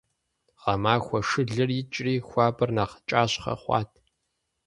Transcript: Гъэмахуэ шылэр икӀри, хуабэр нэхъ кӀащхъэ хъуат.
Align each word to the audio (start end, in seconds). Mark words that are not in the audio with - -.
Гъэмахуэ 0.61 1.19
шылэр 1.27 1.69
икӀри, 1.79 2.15
хуабэр 2.27 2.69
нэхъ 2.75 2.95
кӀащхъэ 3.07 3.53
хъуат. 3.61 3.91